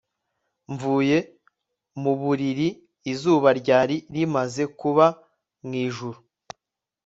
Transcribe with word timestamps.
Mvuye 0.71 1.17
mu 2.01 2.13
buriri 2.19 2.67
izuba 3.11 3.47
ryari 3.59 3.95
rimaze 4.13 4.63
kuba 4.79 5.05
mwijuru 5.63 6.19